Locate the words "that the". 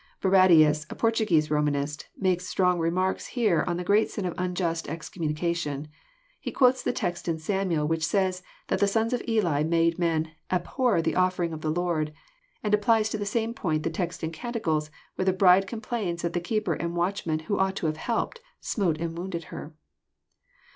8.69-8.87, 16.23-16.39